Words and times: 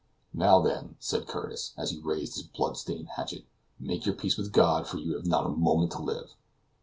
"Now 0.33 0.59
then," 0.59 0.95
said 0.99 1.27
Curtis, 1.27 1.75
as 1.77 1.91
he 1.91 1.99
raised 1.99 2.33
his 2.33 2.41
blood 2.47 2.75
stained 2.75 3.07
hatchet, 3.09 3.45
"make 3.79 4.03
your 4.07 4.15
peace 4.15 4.35
with 4.35 4.51
God, 4.51 4.87
for 4.87 4.97
you 4.97 5.13
have 5.15 5.27
not 5.27 5.45
a 5.45 5.49
moment 5.49 5.91
to 5.91 6.01
live." 6.01 6.33